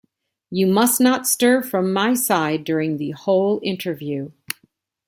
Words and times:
You 0.49 0.65
must 0.65 0.99
not 0.99 1.27
stir 1.27 1.61
from 1.61 1.93
my 1.93 2.15
side 2.15 2.63
during 2.63 2.97
the 2.97 3.11
whole 3.11 3.59
interview. 3.61 4.31